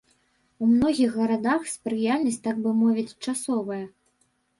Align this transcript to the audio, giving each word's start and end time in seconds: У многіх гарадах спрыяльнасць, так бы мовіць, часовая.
У 0.61 0.67
многіх 0.69 1.11
гарадах 1.19 1.67
спрыяльнасць, 1.73 2.39
так 2.47 2.57
бы 2.63 2.73
мовіць, 2.79 3.17
часовая. 3.27 3.79